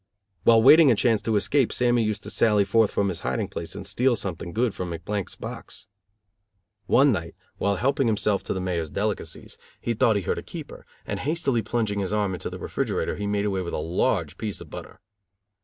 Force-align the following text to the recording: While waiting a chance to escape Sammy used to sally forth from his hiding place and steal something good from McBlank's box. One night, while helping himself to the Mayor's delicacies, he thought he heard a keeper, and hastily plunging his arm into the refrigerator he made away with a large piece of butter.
While 0.45 0.63
waiting 0.63 0.89
a 0.89 0.95
chance 0.95 1.21
to 1.21 1.35
escape 1.35 1.71
Sammy 1.71 2.01
used 2.03 2.23
to 2.23 2.31
sally 2.31 2.65
forth 2.65 2.89
from 2.89 3.09
his 3.09 3.19
hiding 3.19 3.49
place 3.49 3.75
and 3.75 3.85
steal 3.85 4.15
something 4.15 4.51
good 4.51 4.73
from 4.73 4.89
McBlank's 4.89 5.35
box. 5.35 5.85
One 6.87 7.11
night, 7.11 7.35
while 7.59 7.75
helping 7.75 8.07
himself 8.07 8.41
to 8.45 8.53
the 8.55 8.59
Mayor's 8.61 8.89
delicacies, 8.89 9.59
he 9.79 9.93
thought 9.93 10.15
he 10.15 10.23
heard 10.23 10.39
a 10.39 10.41
keeper, 10.41 10.87
and 11.05 11.19
hastily 11.19 11.61
plunging 11.61 11.99
his 11.99 12.13
arm 12.13 12.33
into 12.33 12.49
the 12.49 12.57
refrigerator 12.57 13.15
he 13.15 13.27
made 13.27 13.45
away 13.45 13.61
with 13.61 13.75
a 13.75 13.77
large 13.77 14.39
piece 14.39 14.59
of 14.59 14.71
butter. 14.71 15.01